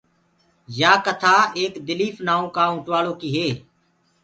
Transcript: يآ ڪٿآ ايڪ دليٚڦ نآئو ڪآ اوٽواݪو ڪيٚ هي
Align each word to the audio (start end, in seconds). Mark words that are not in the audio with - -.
يآ 0.79 0.91
ڪٿآ 1.05 1.35
ايڪ 1.57 1.73
دليٚڦ 1.87 2.15
نآئو 2.27 2.43
ڪآ 2.55 2.63
اوٽواݪو 2.73 3.13
ڪيٚ 3.21 3.31
هي 3.35 3.47